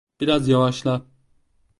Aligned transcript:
Biraz 0.19 0.47
yavaşla. 0.47 1.05